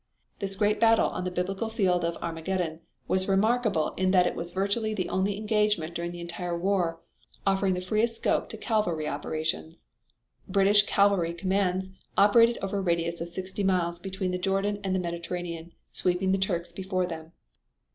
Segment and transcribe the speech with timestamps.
[0.39, 4.49] This great battle on the Biblical field of Armageddon was remarkable in that it was
[4.49, 6.99] virtually the only engagement during the entire war
[7.45, 9.85] offering the freest scope to cavalry operations.
[10.47, 14.99] British cavalry commands operated over a radius of sixty miles between the Jordan and the
[14.99, 17.33] Mediterranean, sweeping the Turks before them.